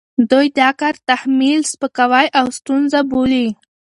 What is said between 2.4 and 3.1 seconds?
ستونزه